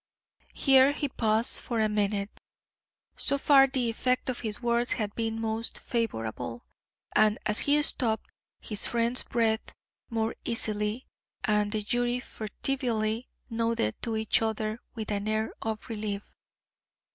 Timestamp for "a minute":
1.79-2.31